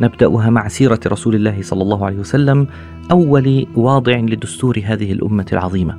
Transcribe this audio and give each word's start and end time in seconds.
نبدأها 0.00 0.50
مع 0.50 0.68
سيرة 0.68 1.00
رسول 1.06 1.34
الله 1.34 1.62
صلى 1.62 1.82
الله 1.82 2.06
عليه 2.06 2.18
وسلم 2.18 2.66
أول 3.10 3.66
واضع 3.74 4.16
لدستور 4.16 4.82
هذه 4.84 5.12
الأمة 5.12 5.46
العظيمة. 5.52 5.98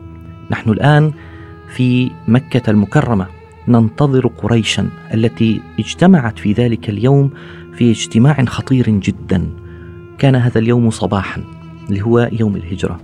نحن 0.51 0.69
الآن 0.69 1.13
في 1.75 2.11
مكة 2.27 2.69
المكرمة 2.69 3.27
ننتظر 3.67 4.27
قريشا 4.27 4.89
التي 5.13 5.61
اجتمعت 5.79 6.39
في 6.39 6.53
ذلك 6.53 6.89
اليوم 6.89 7.29
في 7.73 7.91
اجتماع 7.91 8.45
خطير 8.45 8.89
جدا. 8.89 9.49
كان 10.17 10.35
هذا 10.35 10.59
اليوم 10.59 10.89
صباحا 10.89 11.43
اللي 11.89 12.01
هو 12.01 12.29
يوم 12.31 12.55
الهجرة. 12.55 12.99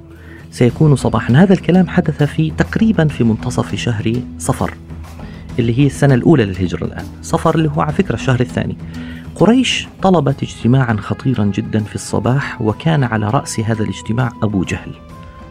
سيكون 0.51 0.95
صباحا 0.95 1.33
هذا 1.33 1.53
الكلام 1.53 1.87
حدث 1.87 2.23
في 2.23 2.51
تقريبا 2.51 3.07
في 3.07 3.23
منتصف 3.23 3.75
شهر 3.75 4.13
صفر 4.37 4.73
اللي 5.59 5.79
هي 5.79 5.85
السنة 5.85 6.13
الأولى 6.13 6.45
للهجرة 6.45 6.85
الآن 6.85 7.05
صفر 7.21 7.55
اللي 7.55 7.69
هو 7.69 7.81
على 7.81 7.93
فكرة 7.93 8.15
الشهر 8.15 8.39
الثاني 8.39 8.77
قريش 9.35 9.87
طلبت 10.01 10.43
اجتماعا 10.43 10.95
خطيرا 10.99 11.45
جدا 11.45 11.79
في 11.79 11.95
الصباح 11.95 12.61
وكان 12.61 13.03
على 13.03 13.29
رأس 13.29 13.59
هذا 13.59 13.83
الاجتماع 13.83 14.31
أبو 14.43 14.63
جهل. 14.63 14.91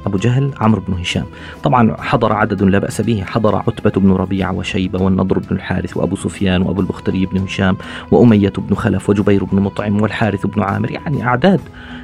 أبو 0.06 0.18
جهل 0.18 0.50
عمرو 0.60 0.82
بن 0.88 0.94
هشام. 0.94 1.24
طبعا 1.62 1.96
حضر 1.98 2.32
عدد 2.32 2.62
لا 2.62 2.78
بأس 2.78 3.00
به. 3.00 3.24
حضر 3.26 3.56
عتبة 3.56 3.90
بن 3.90 4.12
ربيعة 4.12 4.52
وشيبة 4.52 5.02
والنضر 5.02 5.38
بن 5.38 5.56
الحارث 5.56 5.96
وأبو 5.96 6.16
سفيان 6.16 6.62
وأبو 6.62 6.80
البختري 6.80 7.26
بن 7.26 7.38
هشام 7.38 7.76
وأمية 8.10 8.52
بن 8.58 8.74
خلف 8.74 9.10
وجبير 9.10 9.44
بن 9.44 9.60
مطعم 9.60 10.02
والحارث 10.02 10.46
بن 10.46 10.62
عامر. 10.62 10.90
يعني 10.90 11.24
أعداد 11.24 11.60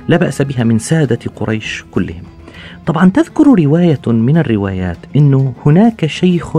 لا 0.09 0.17
بأس 0.17 0.43
بها 0.43 0.65
من 0.65 0.79
سادة 0.79 1.19
قريش 1.37 1.85
كلهم. 1.91 2.23
طبعا 2.87 3.11
تذكر 3.11 3.45
رواية 3.65 4.01
من 4.07 4.37
الروايات 4.37 4.97
أنه 5.17 5.55
هناك 5.67 6.07
شيخ 6.07 6.57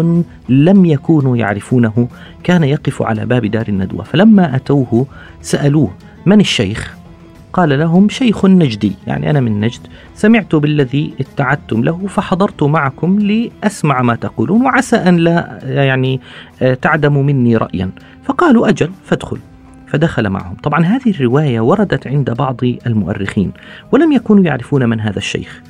لم 0.50 0.86
يكونوا 0.86 1.38
يعرفونه 1.38 2.08
كان 2.44 2.64
يقف 2.64 3.02
على 3.02 3.26
باب 3.26 3.46
دار 3.46 3.68
الندوة 3.68 4.04
فلما 4.04 4.56
أتوه 4.56 5.06
سألوه 5.42 5.92
من 6.26 6.40
الشيخ؟ 6.40 6.98
قال 7.54 7.80
لهم 7.80 8.10
شيخ 8.10 8.46
نجدي. 8.46 8.92
يعني 9.08 9.30
أنا 9.30 9.40
من 9.40 9.60
نجد 9.60 9.80
سمعت 10.16 10.56
بالذي 10.56 11.14
اتعدتم 11.20 11.84
له 11.84 12.08
فحضرت 12.08 12.64
معكم 12.64 13.20
لأسمع 13.20 14.02
ما 14.02 14.16
تقولون 14.16 14.62
وعسى 14.66 14.96
أن 14.96 15.18
لا 15.18 15.60
يعني 15.64 16.22
تعدموا 16.82 17.24
مني 17.24 17.58
رأيا. 17.58 17.90
فقالوا 18.24 18.70
أجل 18.70 18.92
فادخل. 19.06 19.38
فدخل 19.88 20.30
معهم. 20.30 20.56
طبعا 20.64 20.86
هذه 20.86 21.10
الرواية 21.10 21.60
وردت 21.60 22.08
عند 22.08 22.30
بعض 22.32 22.60
المؤرخين 22.64 23.52
ولم 23.92 24.12
يكونوا 24.12 24.44
يعرفون 24.44 24.90
من 24.90 25.00
هذا 25.00 25.18
الشيخ. 25.18 25.62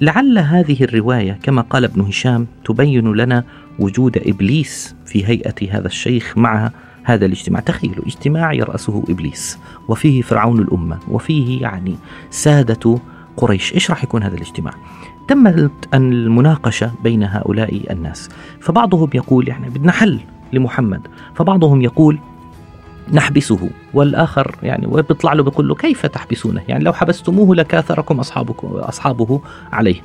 لعل 0.00 0.38
هذه 0.38 0.84
الرواية 0.84 1.38
كما 1.42 1.62
قال 1.62 1.84
ابن 1.84 2.00
هشام 2.00 2.46
تبين 2.64 3.12
لنا 3.12 3.44
وجود 3.78 4.18
إبليس 4.26 4.96
في 5.06 5.26
هيئة 5.26 5.78
هذا 5.78 5.86
الشيخ 5.86 6.38
مع 6.38 6.70
هذا 7.04 7.26
الاجتماع. 7.26 7.60
تخيلوا 7.60 8.06
اجتماع 8.06 8.52
يرأسه 8.52 9.04
إبليس 9.08 9.58
وفيه 9.88 10.22
فرعون 10.22 10.58
الأمة 10.58 10.98
وفيه 11.08 11.62
يعني 11.62 11.96
سادة 12.30 12.98
قريش. 13.36 13.74
إيش 13.74 13.90
راح 13.90 14.04
يكون 14.04 14.22
هذا 14.22 14.34
الاجتماع؟ 14.34 14.74
تمت 15.28 15.88
المناقشة 15.94 16.92
بين 17.02 17.22
هؤلاء 17.22 17.92
الناس. 17.92 18.28
فبعضهم 18.60 19.10
يقول 19.14 19.48
يعني 19.48 19.70
بدنا 19.70 19.92
حل 19.92 20.20
لمحمد 20.52 21.00
فبعضهم 21.34 21.82
يقول 21.82 22.18
نحبسه 23.12 23.70
والآخر 23.94 24.56
يعني 24.62 24.86
وبيطلع 24.86 25.32
له 25.32 25.42
بيقول 25.42 25.68
له 25.68 25.74
كيف 25.74 26.06
تحبسونه؟ 26.06 26.62
يعني 26.68 26.84
لو 26.84 26.92
حبستموه 26.92 27.56
لكاثركم 27.56 28.20
اصحابكم 28.20 28.68
أصحابه 28.68 29.40
عليه. 29.72 30.00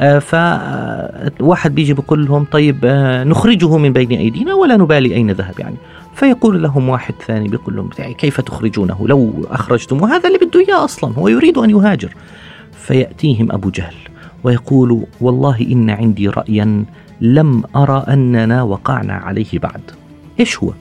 آه 0.00 0.18
فواحد 0.18 1.74
بيجي 1.74 1.94
بيقول 1.94 2.26
لهم 2.26 2.44
طيب 2.44 2.78
آه 2.84 3.24
نخرجه 3.24 3.76
من 3.76 3.92
بين 3.92 4.12
أيدينا 4.12 4.54
ولا 4.54 4.76
نبالي 4.76 5.14
أين 5.14 5.30
ذهب 5.30 5.54
يعني. 5.60 5.76
فيقول 6.14 6.62
لهم 6.62 6.88
واحد 6.88 7.14
ثاني 7.26 7.48
بيقول 7.48 7.76
لهم 7.76 7.88
كيف 8.18 8.40
تخرجونه 8.40 9.06
لو 9.08 9.46
اخرجتم 9.50 10.02
وهذا 10.02 10.28
اللي 10.28 10.38
بده 10.38 10.60
إياه 10.60 10.84
أصلا 10.84 11.14
هو 11.14 11.28
يريد 11.28 11.58
أن 11.58 11.70
يهاجر. 11.70 12.14
فيأتيهم 12.72 13.52
أبو 13.52 13.70
جهل 13.70 13.94
ويقول 14.44 15.06
والله 15.20 15.60
إن 15.60 15.90
عندي 15.90 16.28
رايا 16.28 16.84
لم 17.20 17.62
أرى 17.76 18.04
أننا 18.08 18.62
وقعنا 18.62 19.12
عليه 19.12 19.58
بعد. 19.58 19.80
إيش 20.40 20.58
هو؟ 20.58 20.72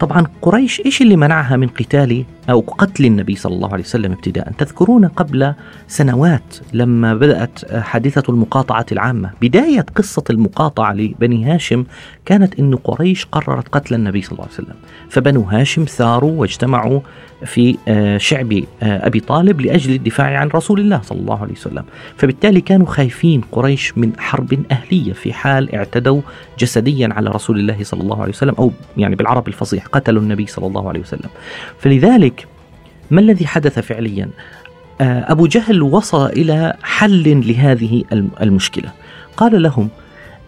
طبعا 0.00 0.26
قريش 0.42 0.82
إيش 0.86 1.02
اللي 1.02 1.16
منعها 1.16 1.56
من 1.56 1.68
قتال 1.68 2.24
أو 2.50 2.60
قتل 2.60 3.04
النبي 3.04 3.36
صلى 3.36 3.54
الله 3.54 3.72
عليه 3.72 3.84
وسلم 3.84 4.12
ابتداء؟ 4.12 4.52
تذكرون 4.58 5.04
قبل 5.08 5.54
سنوات 5.88 6.56
لما 6.72 7.14
بدأت 7.14 7.74
حادثة 7.74 8.22
المقاطعة 8.28 8.86
العامة. 8.92 9.30
بداية 9.42 9.86
قصة 9.96 10.24
المقاطعة 10.30 10.92
لبني 10.92 11.44
هاشم 11.44 11.84
كانت 12.24 12.58
إن 12.58 12.76
قريش 12.76 13.24
قررت 13.24 13.68
قتل 13.68 13.94
النبي 13.94 14.22
صلى 14.22 14.32
الله 14.32 14.44
عليه 14.44 14.54
وسلم. 14.54 14.76
فبنو 15.10 15.40
هاشم 15.40 15.84
ثاروا 15.84 16.40
واجتمعوا 16.40 17.00
في 17.44 17.78
شعب 18.20 18.62
أبي 18.82 19.20
طالب 19.20 19.60
لأجل 19.60 19.94
الدفاع 19.94 20.38
عن 20.38 20.48
رسول 20.48 20.80
الله 20.80 21.00
صلى 21.02 21.20
الله 21.20 21.42
عليه 21.42 21.52
وسلم. 21.52 21.84
فبالتالي 22.16 22.60
كانوا 22.60 22.86
خايفين 22.86 23.40
قريش 23.52 23.98
من 23.98 24.12
حرب 24.18 24.58
أهلية 24.70 25.12
في 25.12 25.32
حال 25.32 25.74
اعتدوا 25.74 26.20
جسديا 26.58 27.08
على 27.12 27.30
رسول 27.30 27.58
الله 27.58 27.76
صلى 27.82 28.00
الله 28.00 28.22
عليه 28.22 28.32
وسلم 28.32 28.54
أو 28.58 28.72
يعني 28.96 29.16
بالعربي 29.16 29.48
الفصيح 29.48 29.86
قتلوا 29.86 30.22
النبي 30.22 30.46
صلى 30.46 30.66
الله 30.66 30.88
عليه 30.88 31.00
وسلم. 31.00 31.30
فلذلك 31.78 32.46
ما 33.10 33.20
الذي 33.20 33.46
حدث 33.46 33.78
فعليا؟ 33.78 34.30
أبو 35.00 35.46
جهل 35.46 35.82
وصل 35.82 36.26
إلى 36.26 36.74
حل 36.82 37.48
لهذه 37.48 38.04
المشكلة. 38.42 38.92
قال 39.36 39.62
لهم 39.62 39.88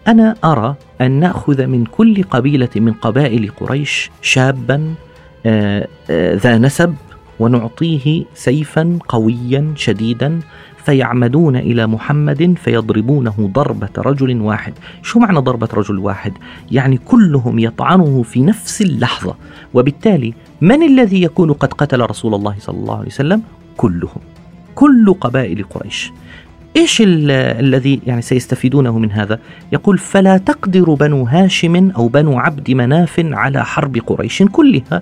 أنا 0.07 0.35
أرى 0.43 0.75
أن 1.01 1.11
نأخذ 1.11 1.65
من 1.67 1.85
كل 1.85 2.23
قبيلة 2.23 2.69
من 2.75 2.93
قبائل 2.93 3.51
قريش 3.51 4.09
شابا 4.21 4.93
ذا 6.11 6.57
نسب 6.57 6.95
ونعطيه 7.39 8.23
سيفا 8.33 8.99
قويا 9.07 9.73
شديدا 9.75 10.39
فيعمدون 10.85 11.55
إلى 11.55 11.87
محمد 11.87 12.55
فيضربونه 12.63 13.51
ضربة 13.53 13.89
رجل 13.97 14.41
واحد، 14.41 14.73
شو 15.03 15.19
معنى 15.19 15.39
ضربة 15.39 15.69
رجل 15.73 15.99
واحد؟ 15.99 16.33
يعني 16.71 16.97
كلهم 16.97 17.59
يطعنه 17.59 18.23
في 18.23 18.41
نفس 18.41 18.81
اللحظة، 18.81 19.35
وبالتالي 19.73 20.33
من 20.61 20.83
الذي 20.83 21.23
يكون 21.23 21.53
قد 21.53 21.73
قتل 21.73 22.01
رسول 22.01 22.35
الله 22.35 22.55
صلى 22.59 22.77
الله 22.77 22.97
عليه 22.97 23.07
وسلم؟ 23.07 23.41
كلهم. 23.77 24.21
كل 24.75 25.13
قبائل 25.13 25.63
قريش. 25.63 26.11
إيش 26.75 27.03
الذي 27.05 28.01
يعني 28.07 28.21
سيستفيدونه 28.21 28.99
من 28.99 29.11
هذا؟ 29.11 29.39
يقول 29.71 29.97
فلا 29.97 30.37
تقدر 30.37 30.93
بنو 30.93 31.23
هاشم 31.23 31.91
أو 31.91 32.07
بنو 32.07 32.39
عبد 32.39 32.71
مناف 32.71 33.21
على 33.25 33.65
حرب 33.65 33.97
قريش 33.97 34.43
كلها. 34.43 35.01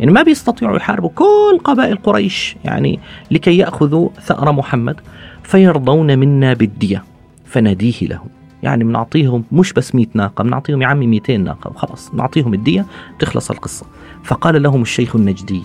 يعني 0.00 0.12
ما 0.12 0.22
بيستطيعوا 0.22 0.76
يحاربوا 0.76 1.10
كل 1.14 1.58
قبائل 1.64 1.96
قريش 1.96 2.56
يعني 2.64 3.00
لكي 3.30 3.58
يأخذوا 3.58 4.08
ثأر 4.22 4.52
محمد 4.52 5.00
فيرضون 5.42 6.18
منا 6.18 6.54
بالدية 6.54 7.04
فنديه 7.44 8.00
لهم. 8.02 8.28
يعني 8.62 8.84
بنعطيهم 8.84 9.44
مش 9.52 9.72
بس 9.72 9.94
100 9.94 10.06
ناقة 10.14 10.44
بنعطيهم 10.44 10.82
يا 10.82 10.86
عمي 10.86 11.06
200 11.06 11.36
ناقة 11.36 11.70
وخلاص 11.70 12.14
نعطيهم 12.14 12.54
الدية 12.54 12.86
تخلص 13.18 13.50
القصة. 13.50 13.86
فقال 14.24 14.62
لهم 14.62 14.82
الشيخ 14.82 15.16
النجدي 15.16 15.62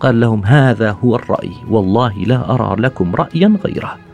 قال 0.00 0.20
لهم 0.20 0.44
هذا 0.44 0.96
هو 1.04 1.16
الرأي 1.16 1.52
والله 1.70 2.18
لا 2.18 2.54
أرى 2.54 2.82
لكم 2.82 3.14
رأيا 3.14 3.58
غيره. 3.64 4.07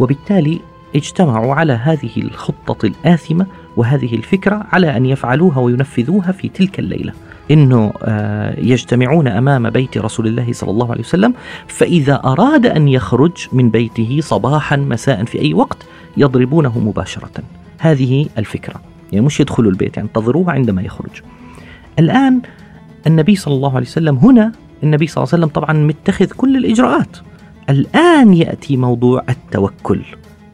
وبالتالي 0.00 0.60
اجتمعوا 0.96 1.54
على 1.54 1.72
هذه 1.72 2.10
الخطة 2.16 2.86
الآثمة 2.86 3.46
وهذه 3.76 4.14
الفكرة 4.14 4.66
على 4.72 4.96
أن 4.96 5.06
يفعلوها 5.06 5.58
وينفذوها 5.58 6.32
في 6.32 6.48
تلك 6.48 6.78
الليلة. 6.78 7.12
إنه 7.50 7.92
يجتمعون 8.58 9.28
أمام 9.28 9.70
بيت 9.70 9.98
رسول 9.98 10.26
الله 10.26 10.52
صلى 10.52 10.70
الله 10.70 10.90
عليه 10.90 11.00
وسلم 11.00 11.34
فإذا 11.66 12.20
أراد 12.24 12.66
أن 12.66 12.88
يخرج 12.88 13.32
من 13.52 13.70
بيته 13.70 14.18
صباحا 14.22 14.76
مساء 14.76 15.24
في 15.24 15.40
أي 15.40 15.54
وقت 15.54 15.78
يضربونه 16.16 16.78
مباشرة. 16.78 17.30
هذه 17.78 18.26
الفكرة. 18.38 18.80
يعني 19.12 19.26
مش 19.26 19.40
يدخلوا 19.40 19.70
البيت 19.70 19.96
يعني 19.96 20.08
انتظروه 20.08 20.52
عندما 20.52 20.82
يخرج. 20.82 21.22
الآن 21.98 22.40
النبي 23.06 23.36
صلى 23.36 23.54
الله 23.54 23.76
عليه 23.76 23.86
وسلم 23.86 24.16
هنا 24.16 24.52
النبي 24.82 25.06
صلى 25.06 25.24
الله 25.24 25.34
عليه 25.34 25.44
وسلم 25.44 25.62
طبعا 25.62 25.72
متخذ 25.72 26.26
كل 26.26 26.56
الإجراءات. 26.56 27.16
الآن 27.70 28.34
يأتي 28.34 28.76
موضوع 28.76 29.22
التوكل. 29.28 30.00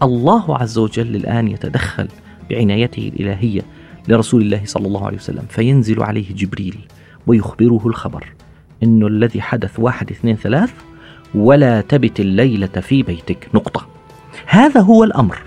الله 0.03 0.59
عز 0.59 0.79
وجل 0.79 1.17
الآن 1.17 1.49
يتدخل 1.49 2.09
بعنايته 2.51 3.13
الإلهية 3.15 3.63
لرسول 4.09 4.43
الله 4.43 4.61
صلى 4.65 4.87
الله 4.87 5.07
عليه 5.07 5.17
وسلم 5.17 5.45
فينزل 5.49 6.03
عليه 6.03 6.35
جبريل 6.35 6.79
ويخبره 7.27 7.83
الخبر 7.87 8.33
انه 8.83 9.07
الذي 9.07 9.41
حدث 9.41 9.81
واحد 9.81 10.11
اثنين 10.11 10.37
ثلاث 10.37 10.73
ولا 11.35 11.81
تبت 11.81 12.21
الليلة 12.21 12.67
في 12.67 13.03
بيتك. 13.03 13.49
نقطة. 13.55 13.87
هذا 14.47 14.81
هو 14.81 15.05
الأمر. 15.05 15.39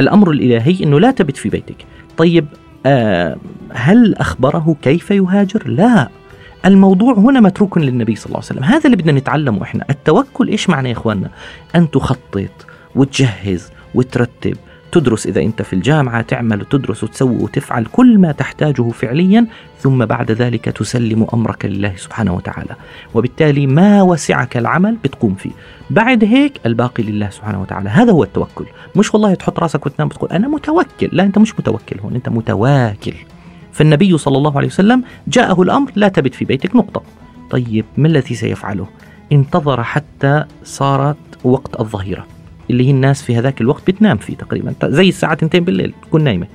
الأمر 0.00 0.30
الإلهي 0.30 0.84
أنه 0.84 1.00
لا 1.00 1.10
تبت 1.10 1.36
في 1.36 1.48
بيتك. 1.48 1.86
طيب 2.16 2.46
آه 2.86 3.36
هل 3.72 4.14
أخبره 4.14 4.76
كيف 4.82 5.10
يهاجر؟ 5.10 5.68
لا. 5.68 6.08
الموضوع 6.66 7.14
هنا 7.14 7.40
متروك 7.40 7.78
للنبي 7.78 8.16
صلى 8.16 8.26
الله 8.26 8.36
عليه 8.36 8.46
وسلم. 8.46 8.64
هذا 8.64 8.84
اللي 8.84 8.96
بدنا 8.96 9.12
نتعلمه 9.12 9.62
إحنا. 9.62 9.84
التوكل 9.90 10.48
إيش 10.48 10.70
معنى 10.70 10.88
يا 10.88 10.94
إخواننا؟ 10.94 11.30
أن 11.76 11.90
تخطط 11.90 12.66
وتجهز 12.94 13.70
وترتب 13.94 14.56
تدرس 14.92 15.26
إذا 15.26 15.40
أنت 15.40 15.62
في 15.62 15.72
الجامعة 15.72 16.22
تعمل 16.22 16.60
وتدرس 16.60 17.04
وتسوي 17.04 17.36
وتفعل 17.36 17.84
كل 17.84 18.18
ما 18.18 18.32
تحتاجه 18.32 18.90
فعليا 18.90 19.46
ثم 19.78 20.04
بعد 20.04 20.30
ذلك 20.30 20.64
تسلم 20.64 21.26
أمرك 21.34 21.64
لله 21.64 21.92
سبحانه 21.96 22.34
وتعالى. 22.34 22.76
وبالتالي 23.14 23.66
ما 23.66 24.02
وسعك 24.02 24.56
العمل 24.56 24.96
بتقوم 25.04 25.34
فيه. 25.34 25.50
بعد 25.90 26.24
هيك 26.24 26.60
الباقي 26.66 27.02
لله 27.02 27.30
سبحانه 27.30 27.62
وتعالى. 27.62 27.88
هذا 27.88 28.12
هو 28.12 28.22
التوكل. 28.22 28.64
مش 28.96 29.14
والله 29.14 29.34
تحط 29.34 29.58
راسك 29.58 29.86
وتنام 29.86 30.08
بتقول 30.08 30.30
أنا 30.30 30.48
متوكل. 30.48 31.08
لا 31.12 31.22
أنت 31.22 31.38
مش 31.38 31.58
متوكل 31.58 32.00
هون 32.00 32.14
أنت 32.14 32.28
متواكل. 32.28 33.14
فالنبي 33.72 34.18
صلى 34.18 34.36
الله 34.38 34.56
عليه 34.56 34.68
وسلم 34.68 35.04
جاءه 35.28 35.62
الأمر 35.62 35.92
لا 35.94 36.08
تبت 36.08 36.34
في 36.34 36.44
بيتك 36.44 36.76
نقطة. 36.76 37.02
طيب 37.50 37.84
ما 37.96 38.08
الذي 38.08 38.34
سيفعله؟ 38.34 38.86
انتظر 39.32 39.82
حتى 39.82 40.44
صارت 40.64 41.16
وقت 41.44 41.80
الظهيرة 41.80 42.26
اللي 42.70 42.86
هي 42.86 42.90
الناس 42.90 43.22
في 43.22 43.36
هذاك 43.36 43.60
الوقت 43.60 43.90
بتنام 43.90 44.16
فيه 44.16 44.36
تقريبا 44.36 44.74
زي 44.84 45.08
الساعة 45.08 45.32
2 45.32 45.64
بالليل 45.64 45.94
تكون 46.02 46.24
نايمة. 46.24 46.46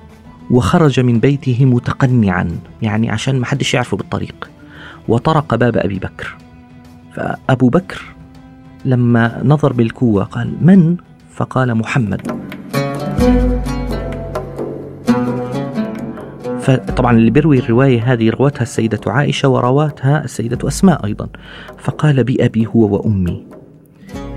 وخرج 0.49 0.99
من 0.99 1.19
بيته 1.19 1.65
متقنعا 1.65 2.59
يعني 2.81 3.09
عشان 3.09 3.39
ما 3.39 3.45
حدش 3.45 3.73
يعرفه 3.73 3.97
بالطريق. 3.97 4.49
وطرق 5.07 5.55
باب 5.55 5.77
أبي 5.77 5.99
بكر. 5.99 6.35
فأبو 7.13 7.69
بكر 7.69 8.01
لما 8.85 9.41
نظر 9.43 9.73
بالكوة 9.73 10.23
قال 10.23 10.53
من؟ 10.61 10.97
فقال 11.33 11.75
محمد. 11.75 12.21
فطبعا 16.67 17.17
اللي 17.17 17.31
بيروي 17.31 17.59
الرواية 17.59 18.13
هذه 18.13 18.29
روتها 18.29 18.61
السيدة 18.61 18.99
عائشة 19.07 19.49
ورواتها 19.49 20.23
السيدة 20.23 20.67
أسماء 20.67 21.05
أيضا. 21.05 21.27
فقال 21.77 22.23
بأبي 22.23 22.67
هو 22.75 22.95
وأمي. 22.95 23.45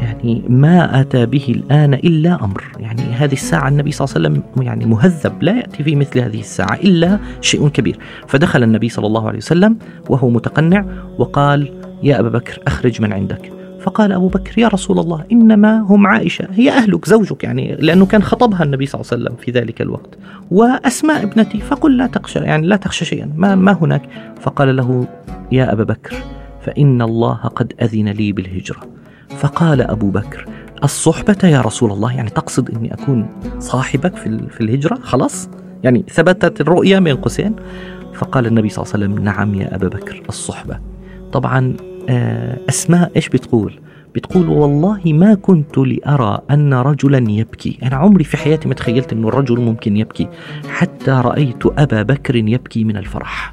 يعني 0.00 0.42
ما 0.48 1.00
أتى 1.00 1.26
به 1.26 1.44
الآن 1.48 1.94
إلا 1.94 2.44
أمر. 2.44 2.64
يعني 2.78 3.02
هذه 3.02 3.32
الساعة 3.32 3.68
النبي 3.68 3.92
صلى 3.92 4.04
الله 4.04 4.16
عليه 4.16 4.38
وسلم 4.38 4.64
يعني 4.66 4.86
مهذب 4.86 5.42
لا 5.42 5.56
يأتي 5.56 5.82
في 5.82 5.96
مثل 5.96 6.20
هذه 6.20 6.40
الساعة 6.40 6.74
إلا 6.74 7.18
شيء 7.40 7.68
كبير. 7.68 7.98
فدخل 8.26 8.62
النبي 8.62 8.88
صلى 8.88 9.06
الله 9.06 9.28
عليه 9.28 9.38
وسلم 9.38 9.78
وهو 10.08 10.30
متقنع 10.30 10.84
وقال 11.18 11.72
يا 12.02 12.20
أبا 12.20 12.28
بكر 12.28 12.58
أخرج 12.66 13.02
من 13.02 13.12
عندك. 13.12 13.59
فقال 13.80 14.12
أبو 14.12 14.28
بكر 14.28 14.58
يا 14.58 14.68
رسول 14.68 14.98
الله 14.98 15.24
إنما 15.32 15.80
هم 15.80 16.06
عائشة 16.06 16.48
هي 16.52 16.70
أهلك 16.70 17.08
زوجك 17.08 17.44
يعني 17.44 17.76
لأنه 17.76 18.06
كان 18.06 18.22
خطبها 18.22 18.62
النبي 18.62 18.86
صلى 18.86 19.00
الله 19.00 19.12
عليه 19.12 19.22
وسلم 19.22 19.36
في 19.36 19.50
ذلك 19.50 19.82
الوقت. 19.82 20.18
وأسماء 20.50 21.22
ابنتي 21.22 21.60
فقل 21.60 21.96
لا 21.96 22.06
تخشى 22.06 22.38
يعني 22.38 22.66
لا 22.66 22.76
تخشى 22.76 23.04
شيئا 23.04 23.32
ما, 23.36 23.54
ما 23.54 23.72
هناك. 23.72 24.02
فقال 24.40 24.76
له 24.76 25.06
يا 25.52 25.72
أبا 25.72 25.84
بكر 25.84 26.16
فإن 26.60 27.02
الله 27.02 27.34
قد 27.34 27.72
أذن 27.82 28.08
لي 28.08 28.32
بالهجرة. 28.32 28.80
فقال 29.36 29.80
أبو 29.80 30.10
بكر 30.10 30.46
الصحبة 30.84 31.38
يا 31.44 31.60
رسول 31.60 31.92
الله 31.92 32.16
يعني 32.16 32.30
تقصد 32.30 32.70
أني 32.70 32.94
أكون 32.94 33.28
صاحبك 33.58 34.16
في, 34.16 34.60
الهجرة 34.60 34.94
خلاص؟ 34.94 35.48
يعني 35.82 36.04
ثبتت 36.08 36.60
الرؤية 36.60 36.98
من 36.98 37.16
قوسين؟ 37.16 37.56
فقال 38.14 38.46
النبي 38.46 38.68
صلى 38.68 38.84
الله 38.84 38.94
عليه 38.94 39.04
وسلم 39.06 39.24
نعم 39.24 39.54
يا 39.54 39.74
أبا 39.74 39.88
بكر 39.88 40.22
الصحبة. 40.28 40.78
طبعا 41.32 41.76
أسماء 42.68 43.10
إيش 43.16 43.28
بتقول؟ 43.28 43.80
بتقول 44.14 44.48
والله 44.48 45.00
ما 45.04 45.34
كنت 45.34 45.78
لأرى 45.78 46.38
أن 46.50 46.74
رجلا 46.74 47.30
يبكي. 47.30 47.78
أنا 47.82 47.96
عمري 47.96 48.24
في 48.24 48.36
حياتي 48.36 48.68
ما 48.68 48.74
تخيلت 48.74 49.12
أن 49.12 49.24
الرجل 49.24 49.60
ممكن 49.60 49.96
يبكي. 49.96 50.28
حتى 50.68 51.10
رأيت 51.10 51.66
أبا 51.66 52.02
بكر 52.02 52.36
يبكي 52.36 52.84
من 52.84 52.96
الفرح. 52.96 53.50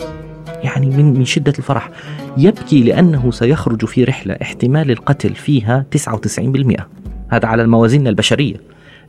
يعني 0.63 0.85
من 0.85 1.13
من 1.13 1.25
شدة 1.25 1.53
الفرح. 1.57 1.89
يبكي 2.37 2.83
لأنه 2.83 3.31
سيخرج 3.31 3.85
في 3.85 4.03
رحلة 4.03 4.37
احتمال 4.41 4.91
القتل 4.91 5.35
فيها 5.35 5.85
99% 5.91 6.87
هذا 7.29 7.47
على 7.47 7.61
الموازين 7.61 8.07
البشرية. 8.07 8.55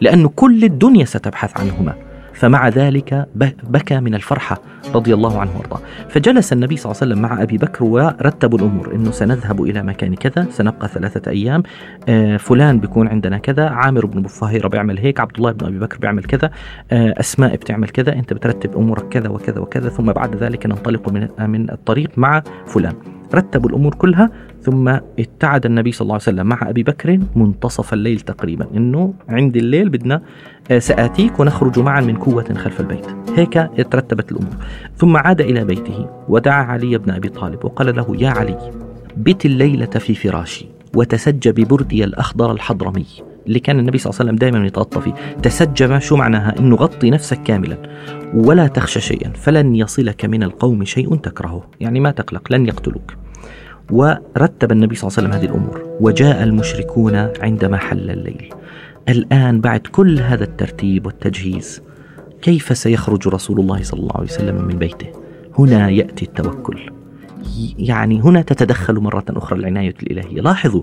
لأن 0.00 0.26
كل 0.26 0.64
الدنيا 0.64 1.04
ستبحث 1.04 1.60
عنهما. 1.60 1.94
فمع 2.38 2.68
ذلك 2.68 3.28
بكى 3.70 4.00
من 4.00 4.14
الفرحة 4.14 4.60
رضي 4.94 5.14
الله 5.14 5.40
عنه 5.40 5.50
وأرضاه. 5.56 5.80
فجلس 6.08 6.52
النبي 6.52 6.76
صلى 6.76 6.92
الله 6.92 7.02
عليه 7.02 7.12
وسلم 7.12 7.22
مع 7.22 7.42
أبي 7.42 7.58
بكر 7.58 7.84
ورتبوا 7.84 8.58
الأمور 8.58 8.94
أنه 8.94 9.10
سنذهب 9.10 9.62
إلى 9.62 9.82
مكان 9.82 10.14
كذا 10.14 10.46
سنبقى 10.50 10.88
ثلاثة 10.88 11.30
أيام 11.30 11.62
آه 12.08 12.36
فلان 12.36 12.80
بيكون 12.80 13.08
عندنا 13.08 13.38
كذا 13.38 13.68
عامر 13.68 14.06
بن 14.06 14.22
بفهيرة 14.22 14.68
بيعمل 14.68 14.98
هيك 14.98 15.20
عبد 15.20 15.36
الله 15.36 15.52
بن 15.52 15.66
أبي 15.66 15.78
بكر 15.78 15.98
بيعمل 15.98 16.24
كذا 16.24 16.50
آه 16.92 17.14
أسماء 17.20 17.56
بتعمل 17.56 17.88
كذا 17.88 18.12
أنت 18.12 18.32
بترتب 18.32 18.76
أمورك 18.76 19.08
كذا 19.08 19.28
وكذا 19.28 19.60
وكذا 19.60 19.88
ثم 19.88 20.12
بعد 20.12 20.36
ذلك 20.36 20.66
ننطلق 20.66 21.08
من 21.38 21.70
الطريق 21.70 22.10
مع 22.16 22.42
فلان. 22.66 22.94
رتبوا 23.34 23.70
الأمور 23.70 23.94
كلها 23.94 24.30
ثم 24.62 24.88
اتعد 25.18 25.66
النبي 25.66 25.92
صلى 25.92 26.02
الله 26.02 26.14
عليه 26.14 26.22
وسلم 26.22 26.46
مع 26.46 26.58
أبي 26.62 26.82
بكر 26.82 27.20
منتصف 27.36 27.92
الليل 27.92 28.20
تقريبا. 28.20 28.66
إنه 28.76 29.14
عند 29.28 29.56
الليل 29.56 29.88
بدنا 29.88 30.22
آه، 30.70 30.78
سآتيك 30.78 31.40
ونخرج 31.40 31.78
معا 31.78 32.00
من 32.00 32.16
كوة 32.16 32.54
خلف 32.54 32.80
البيت. 32.80 33.06
هيك 33.36 33.70
ترتبت 33.90 34.32
الأمور. 34.32 34.54
ثم 34.96 35.16
عاد 35.16 35.40
إلى 35.40 35.64
بيته 35.64 36.06
ودعا 36.28 36.62
علي 36.62 36.98
بن 36.98 37.10
أبي 37.10 37.28
طالب 37.28 37.64
وقال 37.64 37.96
له 37.96 38.16
يا 38.18 38.30
علي 38.30 38.70
بت 39.16 39.46
الليلة 39.46 39.86
في 39.86 40.14
فراشي 40.14 40.66
وتسج 40.96 41.48
ببردي 41.48 42.04
الأخضر 42.04 42.52
الحضرمي. 42.52 43.27
اللي 43.48 43.60
كان 43.60 43.78
النبي 43.78 43.98
صلى 43.98 44.10
الله 44.10 44.20
عليه 44.20 44.30
وسلم 44.30 44.38
دائما 44.38 44.66
يتغطى 44.66 45.00
فيه. 45.00 45.14
تسجم 45.42 45.98
شو 45.98 46.16
معناها؟ 46.16 46.58
إنه 46.58 46.76
غطي 46.76 47.10
نفسك 47.10 47.42
كاملا 47.42 47.78
ولا 48.34 48.66
تخشى 48.66 49.00
شيئا 49.00 49.32
فلن 49.32 49.74
يصلك 49.74 50.24
من 50.24 50.42
القوم 50.42 50.84
شيء 50.84 51.16
تكرهه. 51.16 51.70
يعني 51.80 52.00
ما 52.00 52.10
تقلق 52.10 52.52
لن 52.52 52.66
يقتلوك. 52.66 53.14
ورتب 53.90 54.72
النبي 54.72 54.94
صلى 54.94 55.08
الله 55.08 55.18
عليه 55.18 55.28
وسلم 55.28 55.32
هذه 55.32 55.44
الأمور. 55.44 55.96
وجاء 56.00 56.42
المشركون 56.42 57.14
عندما 57.40 57.76
حل 57.76 58.10
الليل. 58.10 58.54
الآن 59.08 59.60
بعد 59.60 59.80
كل 59.80 60.20
هذا 60.20 60.44
الترتيب 60.44 61.06
والتجهيز 61.06 61.82
كيف 62.42 62.78
سيخرج 62.78 63.28
رسول 63.28 63.60
الله 63.60 63.82
صلى 63.82 64.00
الله 64.00 64.16
عليه 64.16 64.26
وسلم 64.26 64.64
من 64.64 64.78
بيته؟ 64.78 65.06
هنا 65.58 65.90
يأتي 65.90 66.24
التوكل. 66.24 66.97
يعني 67.78 68.20
هنا 68.20 68.42
تتدخل 68.42 68.94
مرة 68.94 69.24
أخرى 69.30 69.58
العناية 69.58 69.94
الإلهية. 70.02 70.40
لاحظوا 70.40 70.82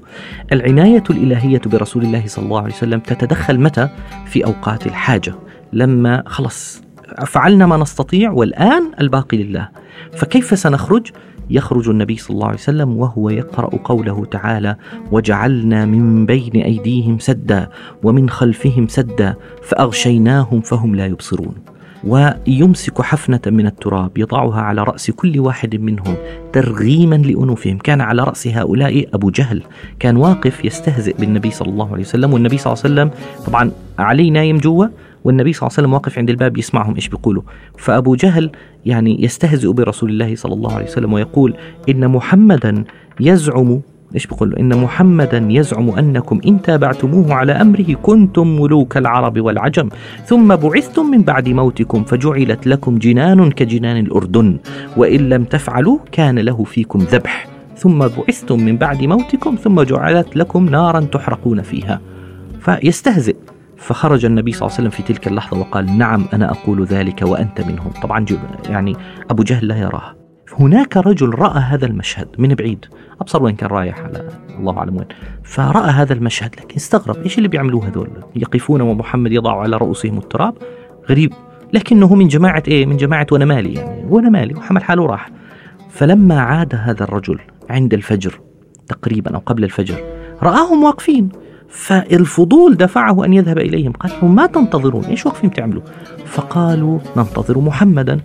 العناية 0.52 1.04
الإلهية 1.10 1.62
برسول 1.66 2.04
الله 2.04 2.24
صلى 2.26 2.46
الله 2.46 2.62
عليه 2.62 2.74
وسلم 2.74 3.00
تتدخل 3.00 3.60
متى؟ 3.60 3.90
في 4.26 4.46
أوقات 4.46 4.88
الحاجة. 4.88 5.36
لما 5.74 6.24
خلص 6.26 6.82
فعلنا 7.26 7.66
ما 7.66 7.78
نستطيع 7.78 8.32
والآن 8.32 8.92
الباقي 9.02 9.44
لله. 9.44 9.70
فكيف 10.14 10.60
سنخرج؟ 10.60 11.12
يخرج 11.50 11.90
النبي 11.90 12.18
صلى 12.18 12.36
الله 12.36 12.48
عليه 12.48 12.58
وسلم 12.58 12.98
وهو 12.98 13.30
يقرأ 13.30 13.78
قوله 13.78 14.26
تعالى 14.26 14.76
وجعلنا 15.12 15.86
من 15.86 16.26
بين 16.26 16.56
أيديهم 16.56 17.20
سدا 17.20 17.70
ومن 18.04 18.30
خلفهم 18.30 18.88
سدا 18.88 19.36
فأغشيناهم 19.64 20.62
فهم 20.62 20.96
لا 20.96 21.06
يبصرون. 21.06 21.56
ويمسك 22.06 23.02
حفنة 23.02 23.42
من 23.48 23.68
التراب 23.68 24.18
يضعها 24.18 24.62
على 24.62 24.84
رأس 24.84 25.12
كل 25.12 25.40
واحد 25.40 25.76
منهم 25.76 26.16
ترغيما 26.54 27.16
لأنوفهم. 27.16 27.78
كان 27.78 28.02
على 28.02 28.24
رأس 28.24 28.48
هؤلاء 28.48 29.08
أبو 29.14 29.30
جهل. 29.30 29.64
كان 30.00 30.18
واقف 30.18 30.66
يستهزئ 30.66 31.18
بالنبي 31.20 31.52
صلى 31.52 31.70
الله 31.70 31.92
عليه 31.92 32.04
وسلم 32.04 32.34
والنبي 32.34 32.58
صلى 32.58 32.74
الله 32.74 32.84
عليه 32.84 32.94
وسلم 32.94 33.12
طبعا 33.46 33.72
علي 34.00 34.30
نايم 34.30 34.58
جوا 34.58 34.86
والنبي 35.24 35.54
صلى 35.54 35.68
الله 35.68 35.74
عليه 35.78 35.84
وسلم 35.84 35.94
واقف 35.94 36.18
عند 36.18 36.30
الباب 36.30 36.58
يسمعهم 36.58 36.96
إيش 36.96 37.10
بيقولوا. 37.10 37.44
فأبو 37.78 38.16
جهل 38.16 38.52
يعني 38.86 39.24
يستهزئ 39.24 39.72
برسول 39.72 40.10
الله 40.10 40.36
صلى 40.36 40.54
الله 40.54 40.74
عليه 40.74 40.86
وسلم 40.86 41.14
ويقول 41.14 41.54
إن 41.90 42.08
محمدا 42.08 42.84
يزعم 43.20 43.82
إيش 44.16 44.28
بيقول؟ 44.28 44.56
إن 44.56 44.78
محمدا 44.78 45.48
يزعم 45.50 45.90
أنكم 45.90 46.42
إن 46.48 46.62
تابعتموه 46.62 47.34
على 47.34 47.52
أمره 47.52 47.94
كنتم 48.04 48.62
ملوك 48.62 48.98
العرب 48.98 49.40
والعجم 49.40 49.90
ثم 50.26 50.56
بعثتم 50.56 51.06
من 51.12 51.22
بعد 51.22 51.50
موتكم 51.50 52.04
فجعلت 52.04 52.68
لكم 52.68 52.98
جنان 52.98 53.52
كجنان 53.52 53.98
الأردن 53.98 54.58
وإن 54.98 55.30
لم 55.30 55.44
تفعلوا 55.44 55.98
كان 56.12 56.40
له 56.40 56.64
فيكم 56.64 57.00
ذبح 57.00 57.48
ثم 57.78 58.08
بعثتم 58.08 58.60
من 58.60 58.78
بعد 58.78 59.04
موتكم 59.04 59.56
ثم 59.56 59.82
جعلت 59.82 60.38
لكم 60.38 60.70
نارا 60.70 61.00
تحرقون 61.00 61.62
فيها. 61.62 62.02
فيستهزئ. 62.60 63.36
فخرج 63.78 64.26
النبي 64.26 64.52
صلى 64.52 64.62
الله 64.62 64.78
عليه 64.78 64.88
وسلم 64.88 65.06
في 65.06 65.14
تلك 65.14 65.28
اللحظة 65.28 65.60
وقال 65.60 65.98
نعم 65.98 66.26
أنا 66.34 66.52
أقول 66.52 66.86
ذلك 66.86 67.22
وأنت 67.22 67.62
منهم. 67.62 67.92
طبعا 68.04 68.26
يعني 68.70 68.96
أبو 69.30 69.44
جهل 69.44 69.68
لا 69.68 69.78
يراه 69.78 70.25
هناك 70.54 70.98
رجل 70.98 71.30
رأى 71.30 71.60
هذا 71.60 71.86
المشهد 71.86 72.28
من 72.38 72.54
بعيد. 72.54 72.86
أبصر 73.22 73.44
وين 73.44 73.56
كان 73.56 73.70
رايح 73.70 74.00
على 74.00 74.30
الله 74.60 74.78
أعلم 74.78 74.98
وين. 74.98 75.08
فرأى 75.44 75.90
هذا 75.90 76.14
المشهد 76.14 76.56
لكن 76.56 76.76
استغرب 76.76 77.24
إيش 77.24 77.38
اللي 77.38 77.48
بيعملوه 77.48 77.88
هذول؟ 77.88 78.10
يقفون 78.36 78.82
ومحمد 78.82 79.32
يضع 79.32 79.62
على 79.62 79.78
رؤوسهم 79.78 80.18
التراب؟ 80.18 80.54
غريب. 81.10 81.34
لكنه 81.74 82.16
من 82.16 82.28
جماعة 82.28 82.64
إيه؟ 82.68 82.86
من 82.86 82.98
جماعة 82.98 83.28
وأنا 83.32 83.46
مالي 83.46 83.74
يعني. 83.74 84.06
وأنا 84.10 84.30
مالي 84.30 84.56
وحمل 84.56 84.84
حاله 84.84 85.06
راح 85.06 85.30
فلما 85.90 86.40
عاد 86.40 86.76
هذا 86.76 87.04
الرجل 87.04 87.40
عند 87.70 87.94
الفجر 87.94 88.40
تقريبا 88.88 89.36
أو 89.36 89.40
قبل 89.46 89.64
الفجر 89.64 90.04
رآهم 90.44 90.84
واقفين. 90.84 91.30
فالفضول 91.70 92.76
دفعه 92.76 93.26
أن 93.26 93.34
يذهب 93.34 93.58
إليهم. 93.58 93.92
قال 93.92 94.12
لهم 94.12 94.36
ما 94.36 94.46
تنتظرون 94.46 95.04
إيش 95.04 95.26
واقفين 95.26 95.52
تعملوا 95.52 95.82
فقالوا 96.26 97.00
ننتظر 97.18 97.60
محمدا. 97.60 98.20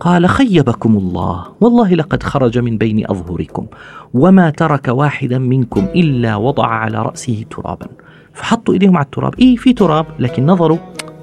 قال 0.00 0.28
خيبكم 0.28 0.96
الله. 0.96 1.44
والله 1.60 1.94
لقد 1.94 2.22
خرج 2.22 2.58
من 2.58 2.78
بين 2.78 3.10
أظهركم 3.10 3.66
وما 4.14 4.50
ترك 4.50 4.88
واحدا 4.88 5.38
منكم 5.38 5.84
إلا 5.84 6.36
وضع 6.36 6.66
على 6.66 7.02
رأسه 7.02 7.44
ترابا. 7.50 7.86
فحطوا 8.32 8.74
إيديهم 8.74 8.96
على 8.96 9.04
التراب. 9.04 9.34
إيه 9.38 9.56
في 9.56 9.72
تراب 9.72 10.06
لكن 10.18 10.46
نظروا. 10.46 10.78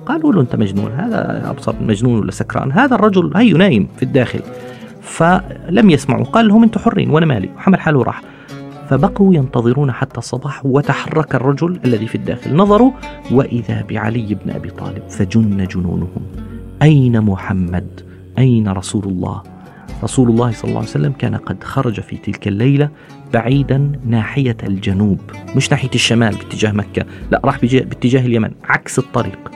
قالوا 0.05 0.34
له 0.34 0.41
أنت 0.41 0.55
مجنون 0.55 0.91
هذا 0.91 1.50
أبصر 1.50 1.75
مجنون 1.82 2.20
ولا 2.20 2.32
سكران؟ 2.32 2.72
هذا 2.72 2.96
الرجل 2.96 3.32
هي 3.36 3.53
نايم 3.53 3.88
في 3.98 4.03
الداخل. 4.03 4.39
فلم 5.01 5.89
يسمعوا. 5.89 6.25
قال 6.25 6.48
لهم 6.48 6.63
أنتم 6.63 6.79
حرين 6.79 7.10
وأنا 7.10 7.25
مالي. 7.25 7.50
وحمل 7.58 7.79
حاله 7.79 8.03
راح. 8.03 8.22
فبقوا 8.89 9.36
ينتظرون 9.36 9.91
حتى 9.91 10.17
الصباح 10.17 10.65
وتحرك 10.65 11.36
الرجل 11.36 11.79
الذي 11.86 12.08
في 12.08 12.15
الداخل. 12.15 12.55
نظروا 12.55 12.91
وإذا 13.32 13.84
بعلي 13.89 14.38
بن 14.46 14.51
أبي 14.51 14.70
طالب 14.70 15.10
فجن 15.10 15.67
جنونهم. 15.67 16.22
أين 16.82 17.22
محمد؟ 17.22 18.15
أين 18.38 18.68
رسول 18.68 19.04
الله 19.04 19.44
رسول 20.04 20.30
الله 20.30 20.51
صلى 20.51 20.70
الله 20.70 20.80
عليه 20.80 20.89
وسلم 20.89 21.12
كان 21.12 21.36
قد 21.36 21.63
خرج 21.63 22.00
في 22.00 22.18
تلك 22.18 22.48
الليلة 22.48 22.89
بعيدا 23.34 23.92
ناحية 24.06 24.58
الجنوب 24.63 25.20
مش 25.56 25.72
ناحية 25.72 25.89
الشمال 25.96 26.36
باتجاه 26.36 26.72
مكة 26.72 27.06
لا 27.32 27.42
راح 27.46 27.62
باتجاه 27.62 28.25
اليمن 28.25 28.51
عكس 28.63 29.00
الطريق. 29.00 29.51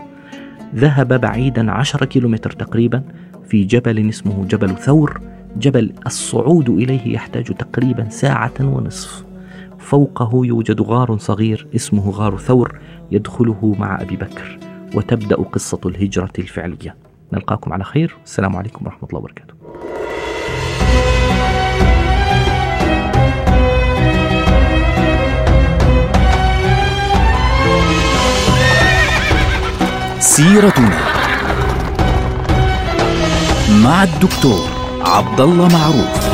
ذهب 0.76 1.22
بعيدا 1.22 1.72
عشر 1.72 2.06
كيلومتر 2.06 2.52
تقريبا 2.52 3.04
في 3.50 3.64
جبل 3.64 4.10
اسمه 4.10 4.46
جبل 4.46 4.70
ثور. 4.70 5.22
جبل 5.58 5.94
الصعود 6.06 6.70
إليه 6.70 7.14
يحتاج 7.14 7.44
تقريبا 7.44 8.10
ساعة 8.10 8.54
ونصف. 8.62 9.24
فوقه 9.80 10.46
يوجد 10.46 10.82
غار 10.82 11.18
صغير 11.18 11.68
اسمه 11.76 12.10
غار 12.10 12.38
ثور 12.38 12.80
يدخله 13.12 13.76
مع 13.80 14.02
أبي 14.02 14.16
بكر 14.16 14.60
وتبدأ 14.96 15.36
قصة 15.36 15.80
الهجرة 15.86 16.34
الفعلية. 16.40 17.09
نلقاكم 17.34 17.74
على 17.74 17.84
خير. 17.84 18.18
السلام 18.26 18.56
عليكم 18.56 18.86
ورحمة 18.86 19.10
الله 19.10 19.20
وبركاته. 19.20 19.54
سيرتنا 30.20 31.00
مع 33.84 34.04
الدكتور 34.04 34.70
عبد 35.02 35.40
الله 35.42 35.68
معروف. 35.68 36.29